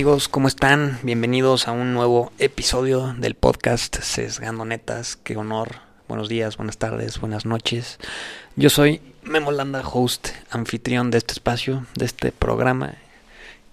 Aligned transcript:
amigos? 0.00 0.28
¿Cómo 0.28 0.48
están? 0.48 0.98
Bienvenidos 1.02 1.68
a 1.68 1.72
un 1.72 1.92
nuevo 1.92 2.32
episodio 2.38 3.14
del 3.18 3.34
podcast 3.34 4.00
Sesgando 4.00 4.64
Netas. 4.64 5.16
Qué 5.16 5.36
honor. 5.36 5.76
Buenos 6.08 6.30
días, 6.30 6.56
buenas 6.56 6.78
tardes, 6.78 7.20
buenas 7.20 7.44
noches. 7.44 7.98
Yo 8.56 8.70
soy 8.70 9.02
Memo 9.24 9.52
Landa, 9.52 9.82
host, 9.86 10.28
anfitrión 10.48 11.10
de 11.10 11.18
este 11.18 11.34
espacio, 11.34 11.84
de 11.96 12.06
este 12.06 12.32
programa, 12.32 12.94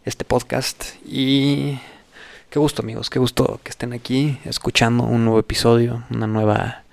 este 0.04 0.26
podcast. 0.26 0.96
Y 1.06 1.80
qué 2.50 2.60
gusto 2.60 2.82
amigos, 2.82 3.10
qué 3.10 3.20
gusto 3.20 3.62
que 3.64 3.70
estén 3.70 3.94
aquí 3.94 4.38
escuchando 4.44 5.04
un 5.04 5.24
nuevo 5.24 5.40
episodio, 5.40 6.04
una 6.10 6.28
nueva 6.28 6.84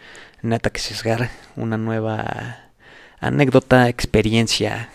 neta 0.42 0.70
que 0.70 0.78
sesgar, 0.78 1.28
una 1.56 1.76
nueva 1.76 2.70
anécdota, 3.18 3.88
experiencia, 3.88 4.90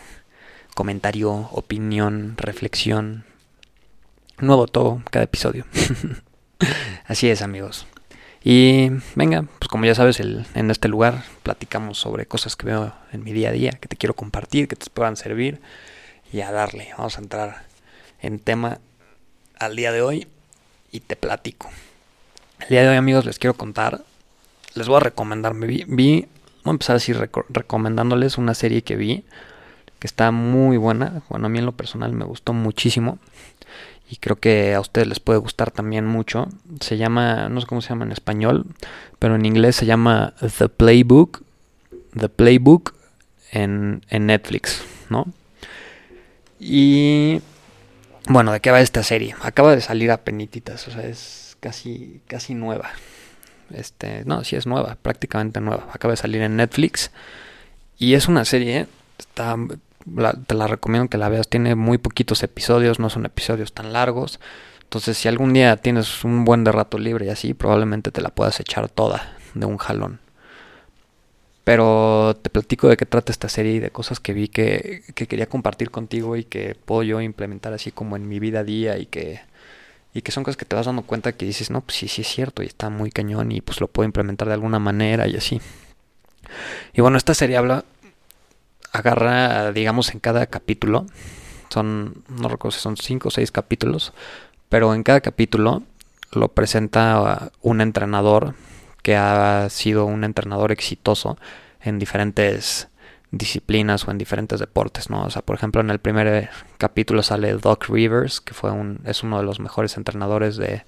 comentario, 0.76 1.50
opinión, 1.52 2.36
reflexión. 2.38 3.26
Nuevo 4.42 4.68
todo 4.68 5.02
cada 5.12 5.26
episodio. 5.26 5.66
Así 7.06 7.30
es 7.30 7.42
amigos. 7.42 7.86
Y 8.42 8.90
venga, 9.16 9.44
pues 9.60 9.68
como 9.68 9.84
ya 9.84 9.96
sabes, 9.96 10.22
el, 10.22 10.46
en 10.54 10.72
este 10.72 10.88
lugar 10.88 11.24
platicamos 11.44 11.98
sobre 11.98 12.26
cosas 12.26 12.56
que 12.56 12.68
veo 12.68 12.94
en 13.12 13.26
mi 13.26 13.34
día 13.34 13.50
a 13.50 13.52
día, 13.52 13.72
que 13.72 13.90
te 13.90 13.98
quiero 13.98 14.14
compartir, 14.14 14.70
que 14.70 14.78
te 14.78 14.90
puedan 14.90 15.18
servir. 15.18 15.60
Y 16.32 16.40
a 16.40 16.52
darle, 16.54 16.90
vamos 16.98 17.18
a 17.18 17.22
entrar 17.22 17.64
en 18.22 18.40
tema 18.40 18.80
al 19.60 19.76
día 19.76 19.92
de 19.92 20.02
hoy 20.02 20.28
y 20.90 21.02
te 21.02 21.18
platico. 21.18 21.70
El 22.62 22.70
día 22.70 22.84
de 22.84 22.90
hoy 22.90 22.96
amigos 22.96 23.26
les 23.26 23.40
quiero 23.40 23.56
contar, 23.56 24.06
les 24.74 24.88
voy 24.88 24.98
a 24.98 25.02
recomendar, 25.02 25.54
me 25.54 25.68
vi, 25.68 25.84
vi 25.86 26.28
voy 26.64 26.72
a 26.72 26.76
empezar 26.76 26.96
así 26.96 27.12
recomendándoles 27.50 28.38
una 28.38 28.54
serie 28.54 28.84
que 28.84 28.96
vi, 28.96 29.26
que 29.98 30.08
está 30.08 30.32
muy 30.32 30.78
buena, 30.78 31.24
bueno 31.28 31.48
a 31.48 31.50
mí 31.50 31.60
en 31.60 31.66
lo 31.66 31.74
personal 31.74 32.14
me 32.14 32.24
gustó 32.24 32.54
muchísimo 32.54 33.20
y 34.10 34.18
creo 34.18 34.38
que 34.38 34.74
a 34.74 34.80
ustedes 34.80 35.08
les 35.08 35.20
puede 35.20 35.40
gustar 35.40 35.70
también 35.70 36.08
mucho. 36.08 36.48
Se 36.80 36.98
llama, 36.98 37.48
no 37.50 37.62
sé 37.62 37.68
cómo 37.68 37.82
se 37.82 37.90
llama 37.90 38.06
en 38.06 38.12
español, 38.12 38.66
pero 39.20 39.36
en 39.36 39.46
inglés 39.46 39.76
se 39.76 39.86
llama 39.86 40.34
The 40.58 40.68
Playbook. 40.68 41.44
The 42.18 42.28
Playbook 42.28 42.96
en, 43.52 44.04
en 44.10 44.26
Netflix, 44.26 44.84
¿no? 45.10 45.28
Y 46.60 47.42
bueno, 48.28 48.52
¿de 48.52 48.60
qué 48.62 48.72
va 48.72 48.82
esta 48.82 49.04
serie? 49.04 49.36
Acaba 49.42 49.76
de 49.76 49.82
salir 49.82 50.12
a 50.12 50.18
penititas, 50.18 50.88
o 50.88 50.92
sea, 50.92 51.04
es 51.04 51.56
casi, 51.60 52.22
casi 52.26 52.56
nueva. 52.56 52.90
Este, 53.72 54.24
no, 54.26 54.44
sí 54.44 54.56
es 54.56 54.66
nueva, 54.66 54.98
prácticamente 55.00 55.62
nueva. 55.62 55.88
Acaba 55.94 56.14
de 56.14 56.18
salir 56.18 56.42
en 56.42 56.56
Netflix. 56.56 57.12
Y 58.00 58.16
es 58.16 58.28
una 58.28 58.44
serie, 58.44 58.88
está 59.20 59.56
te 60.48 60.56
la 60.56 60.68
recomiendo 60.68 61.10
que 61.10 61.18
la 61.18 61.30
veas. 61.30 61.48
Tiene 61.48 61.76
muy 61.76 61.98
poquitos 61.98 62.44
episodios, 62.44 63.00
no 63.00 63.10
son 63.10 63.26
episodios 63.26 63.74
tan 63.74 63.94
largos. 63.94 64.40
Entonces, 64.84 65.18
si 65.18 65.28
algún 65.28 65.54
día 65.54 65.78
tienes 65.78 66.24
un 66.24 66.46
buen 66.46 66.64
de 66.64 66.72
rato 66.72 66.98
libre 66.98 67.28
y 67.28 67.30
así, 67.30 67.54
probablemente 67.54 68.12
te 68.12 68.22
la 68.22 68.30
puedas 68.30 68.60
echar 68.60 68.90
toda 68.90 69.38
de 69.54 69.66
un 69.66 69.78
jalón. 69.78 70.20
Pero 71.64 72.36
te 72.42 72.50
platico 72.50 72.88
de 72.88 72.98
qué 72.98 73.06
trata 73.06 73.32
esta 73.32 73.50
serie 73.50 73.74
y 73.74 73.80
de 73.80 73.92
cosas 73.92 74.20
que 74.20 74.34
vi 74.34 74.48
que, 74.48 75.04
que 75.14 75.28
quería 75.28 75.48
compartir 75.48 75.92
contigo 75.92 76.36
y 76.36 76.44
que 76.44 76.76
puedo 76.86 77.04
yo 77.04 77.22
implementar 77.22 77.74
así 77.74 77.92
como 77.92 78.16
en 78.16 78.28
mi 78.28 78.40
vida 78.40 78.62
a 78.62 78.64
día 78.64 78.98
y 78.98 79.06
que, 79.06 79.42
y 80.14 80.24
que 80.24 80.32
son 80.32 80.44
cosas 80.44 80.58
que 80.58 80.66
te 80.66 80.76
vas 80.76 80.88
dando 80.88 81.04
cuenta 81.04 81.34
que 81.34 81.46
dices, 81.46 81.70
no, 81.70 81.82
pues 81.82 81.98
sí, 81.98 82.08
sí 82.08 82.22
es 82.22 82.28
cierto 82.28 82.64
y 82.64 82.66
está 82.66 82.90
muy 82.90 83.12
cañón 83.12 83.52
y 83.52 83.62
pues 83.62 83.80
lo 83.82 83.88
puedo 83.88 84.06
implementar 84.06 84.48
de 84.48 84.56
alguna 84.56 84.80
manera 84.80 85.28
y 85.28 85.36
así. 85.36 85.62
Y 86.94 87.02
bueno, 87.02 87.18
esta 87.18 87.36
serie 87.36 87.58
habla 87.58 87.86
agarra, 88.92 89.72
digamos, 89.72 90.14
en 90.14 90.20
cada 90.20 90.46
capítulo, 90.48 91.06
son, 91.70 92.24
no 92.28 92.50
recuerdo 92.50 92.76
si 92.76 92.82
son 92.82 92.98
cinco 92.98 93.28
o 93.30 93.32
seis 93.32 93.52
capítulos, 93.52 94.14
pero 94.70 94.94
en 94.94 95.04
cada 95.04 95.22
capítulo 95.22 95.84
lo 96.32 96.50
presenta 96.50 97.52
un 97.62 97.82
entrenador 97.82 98.56
que 99.02 99.16
ha 99.16 99.68
sido 99.70 100.06
un 100.06 100.24
entrenador 100.24 100.72
exitoso 100.72 101.38
en 101.82 102.00
diferentes 102.00 102.90
disciplinas 103.32 104.08
o 104.08 104.12
en 104.12 104.18
diferentes 104.18 104.60
deportes, 104.60 105.10
¿no? 105.10 105.24
O 105.24 105.30
sea, 105.30 105.42
por 105.42 105.56
ejemplo, 105.56 105.82
en 105.82 105.90
el 105.90 106.00
primer 106.00 106.50
capítulo 106.78 107.24
sale 107.24 107.54
Doc 107.54 107.88
Rivers, 107.88 108.42
que 108.42 108.54
fue 108.54 108.72
un, 108.72 109.02
es 109.06 109.24
uno 109.24 109.38
de 109.38 109.44
los 109.44 109.60
mejores 109.60 109.98
entrenadores 109.98 110.58
de, 110.58 110.84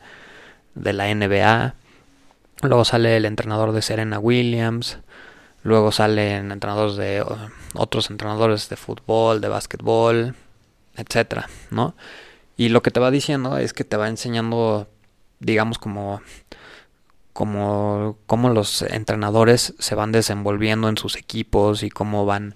de 0.75 0.93
la 0.93 1.13
NBA. 1.13 1.75
Luego 2.63 2.85
sale 2.85 3.17
el 3.17 3.25
entrenador 3.25 3.71
de 3.71 3.81
Serena 3.81 4.19
Williams. 4.19 4.99
Luego 5.63 5.91
salen 5.91 6.51
entrenadores 6.51 6.95
de 6.95 7.23
otros 7.75 8.09
entrenadores 8.09 8.69
de 8.69 8.75
fútbol, 8.77 9.41
de 9.41 9.47
básquetbol, 9.47 10.35
etcétera, 10.95 11.49
¿no? 11.69 11.95
Y 12.57 12.69
lo 12.69 12.81
que 12.81 12.91
te 12.91 12.99
va 12.99 13.11
diciendo 13.11 13.57
es 13.57 13.73
que 13.73 13.83
te 13.83 13.97
va 13.97 14.09
enseñando, 14.09 14.87
digamos, 15.39 15.79
como 15.79 16.21
como 17.33 18.17
cómo 18.25 18.49
los 18.49 18.81
entrenadores 18.81 19.73
se 19.79 19.95
van 19.95 20.11
desenvolviendo 20.11 20.89
en 20.89 20.97
sus 20.97 21.15
equipos 21.15 21.83
y 21.83 21.89
cómo 21.89 22.25
van 22.25 22.55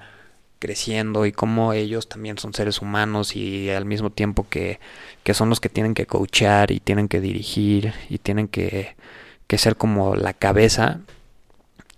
creciendo 0.60 1.26
y 1.26 1.32
cómo 1.32 1.74
ellos 1.74 2.10
también 2.10 2.38
son 2.38 2.54
seres 2.54 2.82
humanos 2.82 3.36
y 3.36 3.70
al 3.70 3.86
mismo 3.86 4.10
tiempo 4.10 4.48
que, 4.50 4.80
que 5.24 5.34
son 5.34 5.50
los 5.50 5.60
que 5.60 5.70
tienen 5.70 5.94
que 5.94 6.08
coachar 6.08 6.72
y 6.72 6.80
tienen 6.80 7.08
que 7.08 7.22
dirigir 7.22 7.94
y 8.10 8.18
tienen 8.18 8.48
que, 8.48 8.96
que 9.48 9.58
ser 9.58 9.76
como 9.76 10.16
la 10.16 10.34
cabeza 10.34 11.00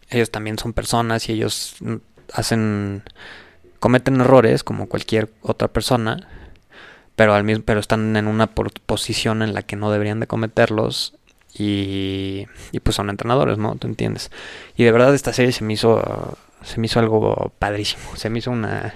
ellos 0.09 0.31
también 0.31 0.57
son 0.57 0.73
personas 0.73 1.29
y 1.29 1.33
ellos 1.33 1.75
mm, 1.81 1.95
hacen 2.33 3.03
cometen 3.79 4.19
errores 4.21 4.63
como 4.63 4.87
cualquier 4.87 5.29
otra 5.41 5.67
persona, 5.67 6.27
pero 7.15 7.33
al 7.33 7.43
mismo 7.43 7.63
pero 7.65 7.79
están 7.79 8.15
en 8.15 8.27
una 8.27 8.47
posición 8.47 9.41
en 9.41 9.53
la 9.53 9.61
que 9.63 9.75
no 9.75 9.91
deberían 9.91 10.19
de 10.19 10.27
cometerlos 10.27 11.15
y, 11.53 12.45
y 12.71 12.79
pues 12.79 12.95
son 12.95 13.09
entrenadores, 13.09 13.57
¿no? 13.57 13.75
¿Tú 13.75 13.87
entiendes? 13.87 14.31
Y 14.75 14.83
de 14.83 14.91
verdad 14.91 15.13
esta 15.15 15.33
serie 15.33 15.51
se 15.51 15.63
me 15.63 15.73
hizo 15.73 16.37
se 16.63 16.79
me 16.79 16.87
hizo 16.87 16.99
algo 16.99 17.53
padrísimo, 17.59 18.15
se 18.15 18.29
me 18.29 18.39
hizo 18.39 18.51
una 18.51 18.93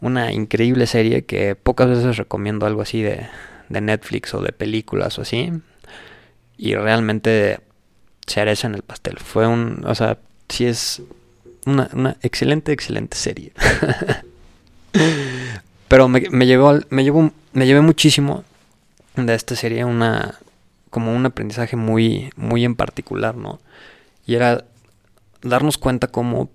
una 0.00 0.32
increíble 0.32 0.86
serie 0.86 1.24
que 1.24 1.56
pocas 1.56 1.88
veces 1.88 2.16
recomiendo 2.16 2.66
algo 2.66 2.82
así 2.82 3.02
de, 3.02 3.26
de 3.68 3.80
Netflix 3.80 4.32
o 4.34 4.40
de 4.40 4.52
películas 4.52 5.18
o 5.18 5.22
así 5.22 5.52
y 6.56 6.74
realmente 6.74 7.60
cereza 8.28 8.66
en 8.66 8.74
el 8.74 8.82
pastel. 8.82 9.18
Fue 9.18 9.46
un, 9.46 9.84
o 9.86 9.94
sea, 9.94 10.18
sí 10.48 10.66
es 10.66 11.02
una, 11.66 11.88
una 11.92 12.16
excelente, 12.22 12.72
excelente 12.72 13.16
serie. 13.16 13.52
Pero 15.88 16.08
me, 16.08 16.28
me 16.30 16.46
llevó, 16.46 16.78
me 16.90 17.04
llevó, 17.04 17.32
me 17.52 17.66
llevé 17.66 17.80
muchísimo 17.80 18.44
de 19.16 19.34
esta 19.34 19.56
serie 19.56 19.84
una, 19.84 20.34
como 20.90 21.14
un 21.14 21.26
aprendizaje 21.26 21.76
muy, 21.76 22.30
muy 22.36 22.64
en 22.64 22.76
particular, 22.76 23.36
¿no? 23.36 23.60
Y 24.26 24.34
era 24.34 24.64
darnos 25.42 25.78
cuenta 25.78 26.08
cómo 26.08 26.50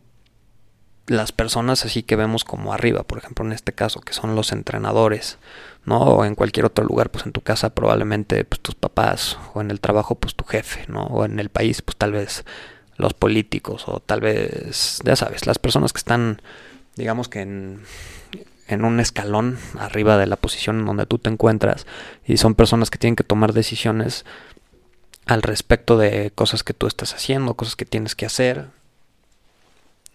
las 1.07 1.31
personas 1.31 1.85
así 1.85 2.03
que 2.03 2.15
vemos 2.15 2.45
como 2.45 2.73
arriba, 2.73 3.03
por 3.03 3.17
ejemplo 3.17 3.45
en 3.45 3.51
este 3.51 3.73
caso, 3.73 3.99
que 4.01 4.13
son 4.13 4.35
los 4.35 4.51
entrenadores, 4.51 5.37
¿no? 5.85 5.99
O 5.99 6.25
en 6.25 6.35
cualquier 6.35 6.65
otro 6.65 6.85
lugar, 6.85 7.09
pues 7.09 7.25
en 7.25 7.33
tu 7.33 7.41
casa 7.41 7.71
probablemente 7.71 8.43
pues 8.45 8.61
tus 8.61 8.75
papás, 8.75 9.37
o 9.53 9.61
en 9.61 9.71
el 9.71 9.79
trabajo 9.81 10.15
pues 10.15 10.35
tu 10.35 10.45
jefe, 10.45 10.85
¿no? 10.87 11.03
O 11.07 11.25
en 11.25 11.39
el 11.39 11.49
país 11.49 11.81
pues 11.81 11.97
tal 11.97 12.13
vez 12.13 12.45
los 12.97 13.13
políticos, 13.13 13.85
o 13.87 13.99
tal 13.99 14.21
vez, 14.21 15.01
ya 15.03 15.15
sabes, 15.15 15.45
las 15.45 15.59
personas 15.59 15.93
que 15.93 15.97
están, 15.97 16.41
digamos 16.95 17.27
que 17.27 17.41
en, 17.41 17.81
en 18.67 18.85
un 18.85 18.99
escalón 18.99 19.57
arriba 19.79 20.17
de 20.17 20.27
la 20.27 20.35
posición 20.35 20.79
en 20.79 20.85
donde 20.85 21.05
tú 21.05 21.17
te 21.17 21.29
encuentras, 21.29 21.85
y 22.25 22.37
son 22.37 22.55
personas 22.55 22.89
que 22.91 22.99
tienen 22.99 23.15
que 23.15 23.23
tomar 23.23 23.51
decisiones 23.51 24.25
al 25.25 25.41
respecto 25.41 25.97
de 25.97 26.31
cosas 26.35 26.63
que 26.63 26.73
tú 26.73 26.87
estás 26.87 27.13
haciendo, 27.13 27.55
cosas 27.55 27.75
que 27.75 27.85
tienes 27.85 28.15
que 28.15 28.25
hacer, 28.25 28.67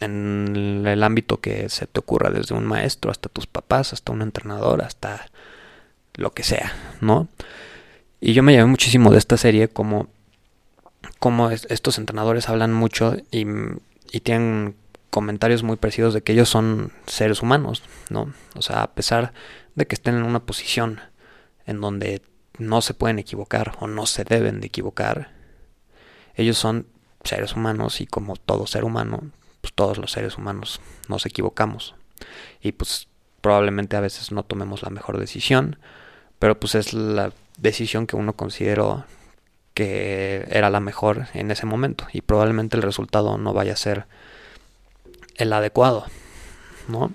en 0.00 0.84
el 0.86 1.02
ámbito 1.02 1.40
que 1.40 1.68
se 1.68 1.86
te 1.86 2.00
ocurra, 2.00 2.30
desde 2.30 2.54
un 2.54 2.64
maestro 2.66 3.10
hasta 3.10 3.28
tus 3.28 3.46
papás, 3.46 3.92
hasta 3.92 4.12
un 4.12 4.22
entrenador, 4.22 4.82
hasta 4.82 5.26
lo 6.14 6.32
que 6.32 6.42
sea, 6.42 6.72
¿no? 7.00 7.28
Y 8.20 8.32
yo 8.32 8.42
me 8.42 8.52
llevé 8.52 8.66
muchísimo 8.66 9.10
de 9.10 9.18
esta 9.18 9.36
serie 9.36 9.68
como, 9.68 10.08
como 11.18 11.50
estos 11.50 11.98
entrenadores 11.98 12.48
hablan 12.48 12.72
mucho 12.72 13.16
y, 13.30 13.46
y 14.12 14.20
tienen 14.20 14.74
comentarios 15.10 15.62
muy 15.62 15.76
parecidos 15.76 16.14
de 16.14 16.22
que 16.22 16.32
ellos 16.32 16.48
son 16.48 16.92
seres 17.06 17.42
humanos, 17.42 17.82
¿no? 18.10 18.32
O 18.54 18.62
sea, 18.62 18.82
a 18.82 18.92
pesar 18.92 19.32
de 19.74 19.86
que 19.86 19.94
estén 19.94 20.16
en 20.16 20.24
una 20.24 20.40
posición 20.40 21.00
en 21.66 21.80
donde 21.80 22.22
no 22.58 22.82
se 22.82 22.94
pueden 22.94 23.18
equivocar 23.18 23.76
o 23.80 23.86
no 23.86 24.06
se 24.06 24.24
deben 24.24 24.60
de 24.60 24.66
equivocar, 24.66 25.30
ellos 26.34 26.58
son 26.58 26.86
seres 27.24 27.54
humanos 27.54 28.00
y 28.00 28.06
como 28.06 28.36
todo 28.36 28.66
ser 28.66 28.84
humano 28.84 29.30
pues 29.68 29.74
todos 29.74 29.98
los 29.98 30.12
seres 30.12 30.38
humanos 30.38 30.80
nos 31.08 31.26
equivocamos. 31.26 31.94
Y 32.62 32.72
pues 32.72 33.08
probablemente 33.40 33.96
a 33.96 34.00
veces 34.00 34.32
no 34.32 34.42
tomemos 34.42 34.82
la 34.82 34.90
mejor 34.90 35.18
decisión, 35.18 35.78
pero 36.38 36.58
pues 36.58 36.74
es 36.74 36.94
la 36.94 37.32
decisión 37.58 38.06
que 38.06 38.16
uno 38.16 38.34
consideró 38.34 39.04
que 39.74 40.46
era 40.50 40.70
la 40.70 40.80
mejor 40.80 41.26
en 41.34 41.50
ese 41.50 41.66
momento 41.66 42.06
y 42.12 42.22
probablemente 42.22 42.76
el 42.76 42.82
resultado 42.82 43.38
no 43.38 43.52
vaya 43.52 43.74
a 43.74 43.76
ser 43.76 44.06
el 45.36 45.52
adecuado, 45.52 46.06
¿no? 46.88 47.12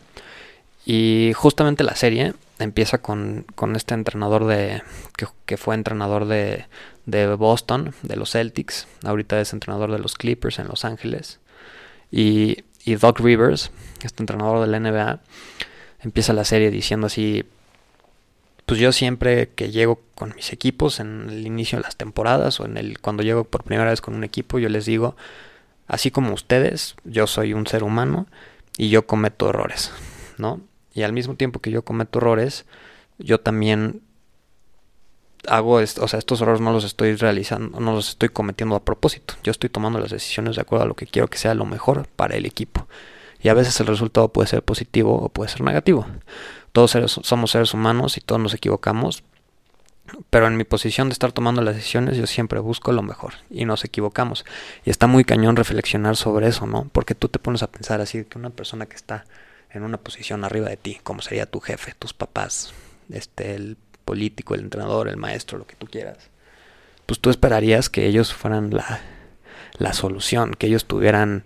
Y 0.85 1.31
justamente 1.35 1.83
la 1.83 1.95
serie 1.95 2.33
empieza 2.59 2.99
con, 2.99 3.45
con 3.55 3.75
este 3.75 3.95
entrenador 3.95 4.45
de 4.45 4.83
que, 5.17 5.27
que 5.45 5.57
fue 5.57 5.75
entrenador 5.75 6.25
de, 6.25 6.65
de, 7.05 7.33
Boston, 7.35 7.95
de 8.01 8.15
los 8.15 8.31
Celtics, 8.31 8.87
ahorita 9.03 9.41
es 9.41 9.53
entrenador 9.53 9.91
de 9.91 9.99
los 9.99 10.15
Clippers 10.15 10.59
en 10.59 10.67
Los 10.67 10.85
Ángeles, 10.85 11.39
y, 12.13 12.63
y 12.85 12.93
Doc 12.93 13.19
Rivers, 13.19 13.71
este 14.03 14.21
entrenador 14.21 14.61
de 14.61 14.67
la 14.67 14.79
NBA, 14.79 15.19
empieza 16.01 16.31
la 16.31 16.45
serie 16.45 16.69
diciendo 16.69 17.07
así, 17.07 17.43
pues 18.67 18.79
yo 18.79 18.91
siempre 18.91 19.49
que 19.49 19.71
llego 19.71 19.99
con 20.13 20.35
mis 20.35 20.53
equipos 20.53 20.99
en 20.99 21.27
el 21.29 21.47
inicio 21.47 21.79
de 21.79 21.83
las 21.83 21.95
temporadas 21.95 22.59
o 22.59 22.65
en 22.65 22.77
el 22.77 22.99
cuando 22.99 23.23
llego 23.23 23.45
por 23.45 23.63
primera 23.63 23.89
vez 23.89 23.99
con 23.99 24.13
un 24.13 24.23
equipo, 24.23 24.59
yo 24.59 24.69
les 24.69 24.85
digo, 24.85 25.15
así 25.87 26.11
como 26.11 26.33
ustedes, 26.33 26.95
yo 27.03 27.25
soy 27.25 27.53
un 27.53 27.65
ser 27.65 27.83
humano 27.83 28.27
y 28.77 28.89
yo 28.89 29.07
cometo 29.07 29.49
errores, 29.49 29.91
¿no? 30.37 30.61
Y 30.93 31.01
al 31.01 31.13
mismo 31.13 31.33
tiempo 31.33 31.61
que 31.61 31.71
yo 31.71 31.81
cometo 31.81 32.19
errores, 32.19 32.65
yo 33.17 33.39
también 33.39 34.01
hago, 35.47 35.73
o 35.73 36.07
sea, 36.07 36.19
estos 36.19 36.41
errores 36.41 36.61
no 36.61 36.71
los 36.71 36.83
estoy 36.83 37.15
realizando, 37.15 37.79
no 37.79 37.93
los 37.93 38.09
estoy 38.09 38.29
cometiendo 38.29 38.75
a 38.75 38.83
propósito. 38.83 39.35
Yo 39.43 39.51
estoy 39.51 39.69
tomando 39.69 39.99
las 39.99 40.11
decisiones 40.11 40.55
de 40.55 40.61
acuerdo 40.61 40.85
a 40.85 40.87
lo 40.87 40.95
que 40.95 41.07
quiero 41.07 41.27
que 41.27 41.37
sea 41.37 41.53
lo 41.53 41.65
mejor 41.65 42.07
para 42.15 42.35
el 42.35 42.45
equipo. 42.45 42.87
Y 43.41 43.49
a 43.49 43.53
veces 43.53 43.79
el 43.79 43.87
resultado 43.87 44.29
puede 44.29 44.47
ser 44.47 44.63
positivo 44.63 45.15
o 45.21 45.29
puede 45.29 45.51
ser 45.51 45.61
negativo. 45.61 46.07
Todos 46.71 46.97
somos 47.23 47.51
seres 47.51 47.73
humanos 47.73 48.17
y 48.17 48.21
todos 48.21 48.41
nos 48.41 48.53
equivocamos. 48.53 49.23
Pero 50.29 50.47
en 50.47 50.57
mi 50.57 50.63
posición 50.63 51.09
de 51.09 51.13
estar 51.13 51.31
tomando 51.31 51.61
las 51.61 51.75
decisiones 51.75 52.17
yo 52.17 52.27
siempre 52.27 52.59
busco 52.59 52.91
lo 52.91 53.01
mejor 53.01 53.35
y 53.49 53.65
nos 53.65 53.85
equivocamos. 53.85 54.45
Y 54.85 54.89
está 54.89 55.07
muy 55.07 55.23
cañón 55.23 55.55
reflexionar 55.55 56.15
sobre 56.15 56.47
eso, 56.47 56.67
¿no? 56.67 56.89
Porque 56.91 57.15
tú 57.15 57.29
te 57.29 57.39
pones 57.39 57.63
a 57.63 57.71
pensar 57.71 58.01
así 58.01 58.23
que 58.25 58.37
una 58.37 58.49
persona 58.49 58.85
que 58.85 58.95
está 58.95 59.25
en 59.71 59.83
una 59.83 59.97
posición 59.97 60.43
arriba 60.43 60.69
de 60.69 60.77
ti, 60.77 60.99
como 61.03 61.21
sería 61.21 61.45
tu 61.45 61.59
jefe, 61.59 61.95
tus 61.97 62.13
papás, 62.13 62.73
este, 63.09 63.55
el 63.55 63.77
político, 64.03 64.55
el 64.55 64.61
entrenador, 64.61 65.07
el 65.07 65.17
maestro, 65.17 65.57
lo 65.57 65.67
que 65.67 65.75
tú 65.75 65.87
quieras, 65.87 66.17
pues 67.05 67.19
tú 67.19 67.29
esperarías 67.29 67.89
que 67.89 68.07
ellos 68.07 68.33
fueran 68.33 68.71
la, 68.71 69.01
la 69.77 69.93
solución, 69.93 70.53
que 70.53 70.67
ellos 70.67 70.85
tuvieran 70.85 71.43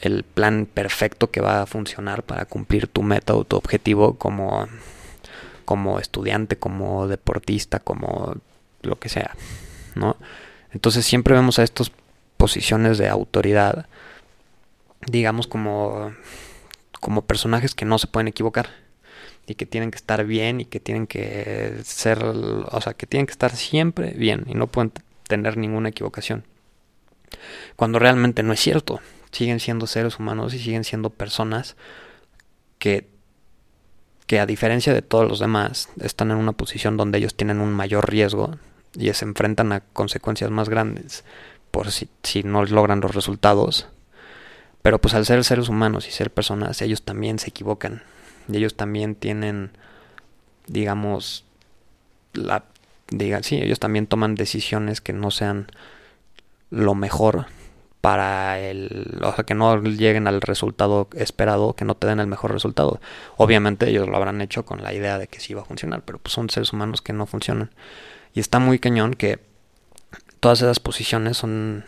el 0.00 0.24
plan 0.24 0.66
perfecto 0.66 1.30
que 1.30 1.40
va 1.40 1.62
a 1.62 1.66
funcionar 1.66 2.24
para 2.24 2.44
cumplir 2.44 2.88
tu 2.88 3.02
meta 3.02 3.34
o 3.34 3.44
tu 3.44 3.56
objetivo 3.56 4.14
como, 4.18 4.66
como 5.64 6.00
estudiante, 6.00 6.56
como 6.56 7.06
deportista, 7.06 7.78
como 7.78 8.34
lo 8.82 8.98
que 8.98 9.08
sea, 9.08 9.36
¿no? 9.94 10.16
Entonces 10.72 11.06
siempre 11.06 11.34
vemos 11.34 11.58
a 11.58 11.62
estas 11.62 11.92
posiciones 12.36 12.98
de 12.98 13.08
autoridad, 13.08 13.86
digamos 15.06 15.46
como, 15.46 16.12
como 17.00 17.22
personajes 17.22 17.74
que 17.74 17.84
no 17.84 17.98
se 17.98 18.08
pueden 18.08 18.28
equivocar 18.28 18.81
y 19.46 19.54
que 19.54 19.66
tienen 19.66 19.90
que 19.90 19.96
estar 19.96 20.24
bien 20.24 20.60
y 20.60 20.64
que 20.64 20.80
tienen 20.80 21.06
que 21.06 21.80
ser, 21.84 22.24
o 22.24 22.80
sea, 22.80 22.94
que 22.94 23.06
tienen 23.06 23.26
que 23.26 23.32
estar 23.32 23.54
siempre 23.54 24.12
bien 24.12 24.44
y 24.46 24.54
no 24.54 24.66
pueden 24.66 24.92
tener 25.28 25.56
ninguna 25.56 25.88
equivocación. 25.90 26.44
Cuando 27.76 27.98
realmente 27.98 28.42
no 28.42 28.52
es 28.52 28.60
cierto 28.60 29.00
siguen 29.32 29.60
siendo 29.60 29.86
seres 29.86 30.18
humanos 30.18 30.54
y 30.54 30.58
siguen 30.58 30.84
siendo 30.84 31.10
personas 31.10 31.76
que, 32.78 33.08
que 34.26 34.38
a 34.38 34.46
diferencia 34.46 34.94
de 34.94 35.02
todos 35.02 35.26
los 35.26 35.40
demás 35.40 35.88
están 36.00 36.30
en 36.30 36.36
una 36.36 36.52
posición 36.52 36.96
donde 36.96 37.18
ellos 37.18 37.34
tienen 37.34 37.60
un 37.60 37.72
mayor 37.72 38.08
riesgo 38.08 38.56
y 38.94 39.12
se 39.14 39.24
enfrentan 39.24 39.72
a 39.72 39.80
consecuencias 39.80 40.50
más 40.50 40.68
grandes 40.68 41.24
por 41.70 41.90
si, 41.90 42.08
si 42.22 42.42
no 42.42 42.64
logran 42.64 43.00
los 43.00 43.14
resultados. 43.14 43.88
Pero 44.82 45.00
pues 45.00 45.14
al 45.14 45.24
ser 45.24 45.42
seres 45.44 45.68
humanos 45.68 46.06
y 46.06 46.10
ser 46.10 46.30
personas, 46.30 46.82
ellos 46.82 47.02
también 47.02 47.38
se 47.38 47.48
equivocan. 47.48 48.02
Y 48.48 48.56
ellos 48.56 48.74
también 48.74 49.14
tienen, 49.14 49.70
digamos, 50.66 51.44
la 52.32 52.64
diga, 53.18 53.42
sí, 53.42 53.56
ellos 53.56 53.78
también 53.78 54.06
toman 54.06 54.34
decisiones 54.34 55.00
que 55.00 55.12
no 55.12 55.30
sean 55.30 55.66
lo 56.70 56.94
mejor 56.94 57.46
para 58.00 58.58
el, 58.58 59.20
o 59.22 59.32
sea, 59.32 59.44
que 59.44 59.54
no 59.54 59.80
lleguen 59.80 60.26
al 60.26 60.40
resultado 60.40 61.08
esperado, 61.14 61.74
que 61.74 61.84
no 61.84 61.94
te 61.94 62.06
den 62.08 62.18
el 62.18 62.26
mejor 62.26 62.52
resultado. 62.52 63.00
Obviamente 63.36 63.88
ellos 63.88 64.08
lo 64.08 64.16
habrán 64.16 64.40
hecho 64.40 64.64
con 64.64 64.82
la 64.82 64.92
idea 64.92 65.18
de 65.18 65.28
que 65.28 65.40
sí 65.40 65.54
va 65.54 65.62
a 65.62 65.66
funcionar, 65.66 66.02
pero 66.04 66.18
pues 66.18 66.32
son 66.32 66.50
seres 66.50 66.72
humanos 66.72 67.00
que 67.00 67.12
no 67.12 67.26
funcionan. 67.26 67.70
Y 68.34 68.40
está 68.40 68.58
muy 68.58 68.78
cañón 68.78 69.14
que 69.14 69.38
todas 70.40 70.62
esas 70.62 70.80
posiciones 70.80 71.36
son, 71.36 71.84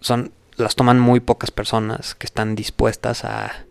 son 0.00 0.32
las 0.56 0.74
toman 0.74 0.98
muy 0.98 1.20
pocas 1.20 1.50
personas 1.50 2.14
que 2.14 2.26
están 2.26 2.54
dispuestas 2.54 3.24
a, 3.24 3.66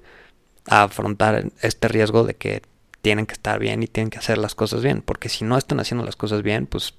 afrontar 0.66 1.46
este 1.62 1.88
riesgo 1.88 2.24
de 2.24 2.36
que 2.36 2.62
tienen 3.02 3.26
que 3.26 3.34
estar 3.34 3.60
bien 3.60 3.82
y 3.84 3.88
tienen 3.88 4.10
que 4.10 4.18
hacer 4.18 4.38
las 4.38 4.56
cosas 4.56 4.84
bien, 4.84 5.02
porque 5.02 5.30
si 5.30 5.46
no 5.46 5.58
están 5.58 5.80
haciendo 5.80 6.06
las 6.06 6.16
cosas 6.16 6.42
bien, 6.42 6.66
pues 6.66 6.94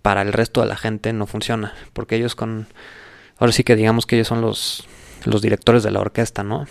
para 0.00 0.22
el 0.22 0.32
resto 0.32 0.60
de 0.60 0.66
la 0.66 0.76
gente 0.76 1.12
no 1.12 1.26
funciona, 1.26 1.74
porque 1.92 2.16
ellos 2.16 2.34
con 2.34 2.66
ahora 3.38 3.52
sí 3.52 3.64
que 3.64 3.76
digamos 3.76 4.06
que 4.06 4.16
ellos 4.16 4.28
son 4.28 4.40
los, 4.40 4.86
los 5.24 5.42
directores 5.42 5.82
de 5.82 5.90
la 5.90 6.00
orquesta, 6.00 6.42
¿no? 6.44 6.66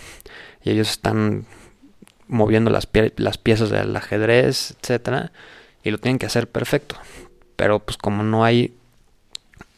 Y 0.62 0.70
ellos 0.70 0.90
están 0.90 1.46
moviendo 2.28 2.70
las, 2.70 2.88
las 3.16 3.38
piezas 3.38 3.70
del 3.70 3.94
ajedrez, 3.94 4.76
etcétera, 4.80 5.32
y 5.82 5.90
lo 5.90 5.98
tienen 5.98 6.18
que 6.18 6.26
hacer 6.26 6.48
perfecto. 6.48 6.96
Pero 7.56 7.80
pues 7.80 7.96
como 7.98 8.22
no 8.22 8.44
hay 8.44 8.74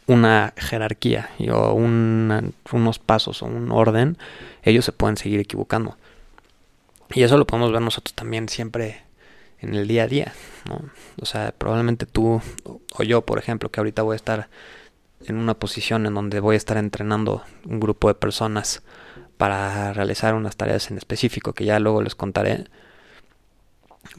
una 0.06 0.52
jerarquía 0.56 1.30
o 1.50 1.72
unos 1.74 2.98
pasos 2.98 3.42
o 3.42 3.46
un 3.46 3.70
orden, 3.72 4.18
ellos 4.62 4.84
se 4.84 4.92
pueden 4.92 5.16
seguir 5.16 5.40
equivocando. 5.40 5.96
Y 7.14 7.22
eso 7.22 7.38
lo 7.38 7.46
podemos 7.46 7.72
ver 7.72 7.80
nosotros 7.80 8.14
también 8.14 8.48
siempre 8.48 9.02
en 9.60 9.74
el 9.74 9.88
día 9.88 10.04
a 10.04 10.06
día, 10.08 10.32
¿no? 10.68 10.80
O 11.20 11.26
sea, 11.26 11.52
probablemente 11.56 12.06
tú 12.06 12.40
o 12.64 13.02
yo, 13.02 13.22
por 13.22 13.38
ejemplo, 13.38 13.70
que 13.70 13.80
ahorita 13.80 14.02
voy 14.02 14.14
a 14.14 14.16
estar 14.16 14.48
en 15.26 15.36
una 15.36 15.54
posición 15.54 16.06
en 16.06 16.14
donde 16.14 16.40
voy 16.40 16.54
a 16.54 16.58
estar 16.58 16.76
entrenando 16.76 17.42
un 17.64 17.80
grupo 17.80 18.08
de 18.08 18.14
personas 18.14 18.82
para 19.36 19.92
realizar 19.92 20.34
unas 20.34 20.56
tareas 20.56 20.90
en 20.90 20.98
específico 20.98 21.54
que 21.54 21.64
ya 21.64 21.78
luego 21.78 22.02
les 22.02 22.14
contaré, 22.14 22.66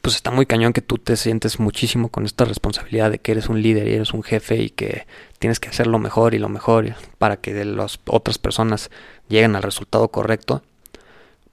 pues 0.01 0.15
está 0.15 0.31
muy 0.31 0.45
cañón 0.45 0.73
que 0.73 0.81
tú 0.81 0.97
te 0.97 1.15
sientes 1.15 1.59
muchísimo 1.59 2.09
con 2.09 2.25
esta 2.25 2.45
responsabilidad 2.45 3.11
de 3.11 3.19
que 3.19 3.31
eres 3.31 3.49
un 3.49 3.61
líder 3.61 3.87
y 3.87 3.93
eres 3.93 4.13
un 4.13 4.23
jefe 4.23 4.57
y 4.57 4.69
que 4.69 5.07
tienes 5.39 5.59
que 5.59 5.69
hacer 5.69 5.87
lo 5.87 5.99
mejor 5.99 6.33
y 6.33 6.39
lo 6.39 6.49
mejor 6.49 6.95
para 7.18 7.37
que 7.37 7.65
las 7.65 7.99
otras 8.06 8.37
personas 8.37 8.89
lleguen 9.30 9.56
al 9.56 9.63
resultado 9.63 10.09
correcto. 10.09 10.63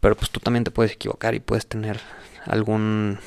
Pero 0.00 0.16
pues 0.16 0.30
tú 0.30 0.40
también 0.40 0.64
te 0.64 0.70
puedes 0.70 0.92
equivocar 0.92 1.34
y 1.34 1.40
puedes 1.40 1.66
tener 1.66 2.00
algún 2.46 3.18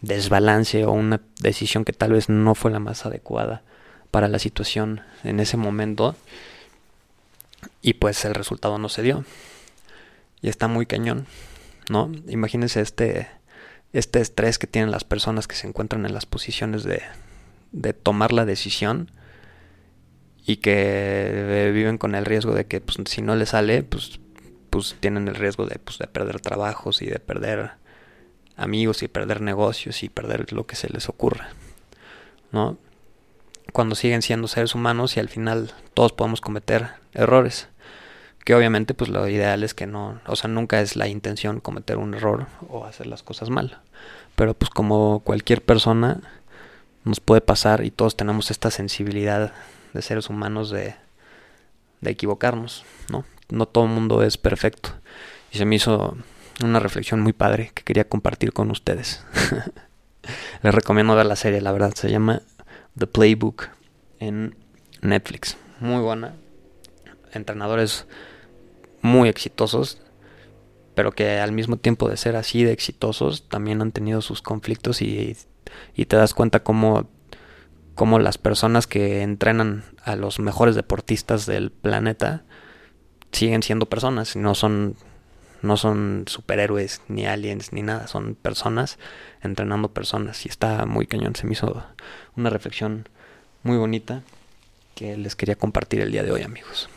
desbalance 0.00 0.84
o 0.84 0.92
una 0.92 1.20
decisión 1.40 1.84
que 1.84 1.92
tal 1.92 2.12
vez 2.12 2.28
no 2.28 2.54
fue 2.54 2.70
la 2.70 2.80
más 2.80 3.06
adecuada 3.06 3.62
para 4.10 4.28
la 4.28 4.38
situación 4.38 5.00
en 5.24 5.40
ese 5.40 5.56
momento 5.56 6.14
y 7.80 7.94
pues 7.94 8.24
el 8.24 8.34
resultado 8.34 8.78
no 8.78 8.88
se 8.88 9.02
dio. 9.02 9.24
Y 10.40 10.48
está 10.48 10.68
muy 10.68 10.86
cañón, 10.86 11.26
¿no? 11.88 12.10
Imagínense 12.28 12.80
este, 12.80 13.28
este 13.92 14.20
estrés 14.20 14.58
que 14.58 14.66
tienen 14.66 14.90
las 14.90 15.04
personas 15.04 15.46
que 15.46 15.56
se 15.56 15.66
encuentran 15.66 16.06
en 16.06 16.14
las 16.14 16.26
posiciones 16.26 16.84
de, 16.84 17.02
de 17.72 17.92
tomar 17.92 18.32
la 18.32 18.44
decisión 18.44 19.10
y 20.44 20.56
que 20.56 21.70
viven 21.72 21.98
con 21.98 22.14
el 22.14 22.24
riesgo 22.24 22.54
de 22.54 22.66
que 22.66 22.80
pues, 22.80 22.98
si 23.06 23.22
no 23.22 23.36
les 23.36 23.50
sale, 23.50 23.82
pues, 23.82 24.20
pues 24.70 24.96
tienen 24.98 25.28
el 25.28 25.34
riesgo 25.34 25.66
de, 25.66 25.78
pues, 25.78 25.98
de 25.98 26.06
perder 26.06 26.40
trabajos 26.40 27.02
y 27.02 27.06
de 27.06 27.18
perder 27.18 27.72
amigos 28.56 29.02
y 29.02 29.08
perder 29.08 29.40
negocios 29.40 30.02
y 30.02 30.08
perder 30.08 30.52
lo 30.52 30.66
que 30.66 30.76
se 30.76 30.88
les 30.88 31.08
ocurra, 31.08 31.50
¿no? 32.50 32.78
cuando 33.72 33.94
siguen 33.94 34.22
siendo 34.22 34.48
seres 34.48 34.74
humanos 34.74 35.16
y 35.16 35.20
al 35.20 35.28
final 35.28 35.72
todos 35.94 36.12
podemos 36.12 36.40
cometer 36.40 36.90
errores. 37.14 37.68
Que 38.44 38.54
obviamente 38.54 38.94
pues 38.94 39.10
lo 39.10 39.28
ideal 39.28 39.62
es 39.62 39.74
que 39.74 39.86
no, 39.86 40.20
o 40.26 40.36
sea, 40.36 40.48
nunca 40.48 40.80
es 40.80 40.96
la 40.96 41.08
intención 41.08 41.60
cometer 41.60 41.98
un 41.98 42.14
error 42.14 42.46
o 42.68 42.84
hacer 42.84 43.06
las 43.06 43.22
cosas 43.22 43.50
mal. 43.50 43.78
Pero 44.34 44.54
pues 44.54 44.70
como 44.70 45.20
cualquier 45.20 45.62
persona 45.62 46.20
nos 47.04 47.20
puede 47.20 47.40
pasar 47.40 47.84
y 47.84 47.90
todos 47.90 48.16
tenemos 48.16 48.50
esta 48.50 48.70
sensibilidad 48.70 49.52
de 49.92 50.02
seres 50.02 50.28
humanos 50.28 50.70
de, 50.70 50.94
de 52.00 52.10
equivocarnos, 52.10 52.84
¿no? 53.10 53.24
No 53.48 53.66
todo 53.66 53.84
el 53.84 53.90
mundo 53.90 54.22
es 54.22 54.38
perfecto. 54.38 54.90
Y 55.52 55.58
se 55.58 55.64
me 55.64 55.76
hizo 55.76 56.16
una 56.62 56.80
reflexión 56.80 57.20
muy 57.20 57.32
padre 57.32 57.70
que 57.74 57.82
quería 57.82 58.08
compartir 58.08 58.52
con 58.52 58.70
ustedes. 58.70 59.24
Les 60.62 60.74
recomiendo 60.74 61.14
ver 61.14 61.26
la 61.26 61.36
serie, 61.36 61.60
la 61.60 61.72
verdad, 61.72 61.92
se 61.94 62.10
llama 62.10 62.42
The 62.96 63.06
Playbook 63.06 63.68
en 64.20 64.56
Netflix. 65.00 65.56
Muy 65.80 66.00
buena. 66.00 66.34
Entrenadores 67.32 68.06
muy 69.02 69.28
exitosos, 69.28 70.00
pero 70.94 71.12
que 71.12 71.38
al 71.38 71.52
mismo 71.52 71.76
tiempo 71.76 72.08
de 72.08 72.16
ser 72.16 72.36
así 72.36 72.64
de 72.64 72.72
exitosos, 72.72 73.48
también 73.48 73.82
han 73.82 73.92
tenido 73.92 74.22
sus 74.22 74.42
conflictos 74.42 75.02
y, 75.02 75.36
y 75.94 76.06
te 76.06 76.16
das 76.16 76.34
cuenta 76.34 76.62
cómo, 76.62 77.08
cómo 77.94 78.18
las 78.18 78.38
personas 78.38 78.86
que 78.86 79.22
entrenan 79.22 79.84
a 80.04 80.16
los 80.16 80.38
mejores 80.38 80.74
deportistas 80.74 81.46
del 81.46 81.70
planeta 81.70 82.44
siguen 83.32 83.62
siendo 83.62 83.86
personas 83.86 84.36
no 84.36 84.54
son 84.54 84.96
no 85.62 85.76
son 85.76 86.24
superhéroes 86.26 87.02
ni 87.08 87.24
aliens 87.24 87.72
ni 87.72 87.82
nada, 87.82 88.08
son 88.08 88.34
personas 88.34 88.98
entrenando 89.42 89.92
personas 89.92 90.44
y 90.44 90.48
está 90.48 90.86
muy 90.86 91.06
cañón, 91.06 91.36
se 91.36 91.46
me 91.46 91.52
hizo 91.52 91.84
una 92.36 92.50
reflexión 92.50 93.08
muy 93.62 93.76
bonita 93.76 94.22
que 94.96 95.16
les 95.16 95.36
quería 95.36 95.54
compartir 95.54 96.00
el 96.00 96.10
día 96.10 96.24
de 96.24 96.32
hoy 96.32 96.42
amigos. 96.42 96.90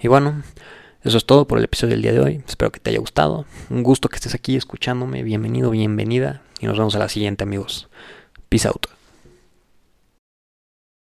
Y 0.00 0.06
bueno, 0.08 0.42
eso 1.06 1.18
es 1.18 1.24
todo 1.24 1.46
por 1.46 1.58
el 1.58 1.64
episodio 1.64 1.92
del 1.92 2.02
día 2.02 2.12
de 2.12 2.20
hoy, 2.20 2.42
espero 2.46 2.72
que 2.72 2.80
te 2.80 2.90
haya 2.90 2.98
gustado, 2.98 3.44
un 3.70 3.82
gusto 3.82 4.08
que 4.08 4.16
estés 4.16 4.34
aquí 4.34 4.56
escuchándome, 4.56 5.22
bienvenido, 5.22 5.70
bienvenida. 5.70 6.42
Y 6.58 6.66
nos 6.66 6.78
vemos 6.78 6.96
a 6.96 6.98
la 6.98 7.08
siguiente 7.08 7.44
amigos, 7.44 7.88
peace 8.48 8.66
out. 8.66 8.95